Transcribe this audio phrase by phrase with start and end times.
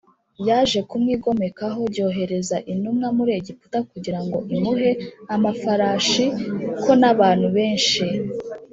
[0.47, 4.89] yaje kumwigomekaho j yohereza intumwa muri Egiputa kugira ngo imuhe
[5.35, 6.25] amafarashi
[6.81, 8.03] k n abantu benshi